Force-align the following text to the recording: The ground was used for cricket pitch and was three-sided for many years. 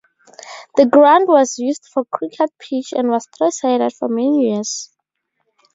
The 0.77 0.87
ground 0.87 1.27
was 1.27 1.59
used 1.59 1.85
for 1.85 2.05
cricket 2.05 2.49
pitch 2.57 2.91
and 2.91 3.09
was 3.11 3.27
three-sided 3.37 3.93
for 3.93 4.09
many 4.09 4.47
years. 4.51 4.89